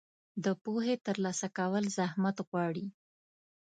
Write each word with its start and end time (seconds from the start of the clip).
د 0.43 0.45
پوهې 0.63 0.95
ترلاسه 1.05 1.47
کول 1.57 1.83
زحمت 1.97 2.37
غواړي. 2.47 2.85